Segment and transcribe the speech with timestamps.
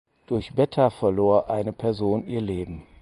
[0.25, 2.81] Durch Beta verlor eine Person ihr Leben.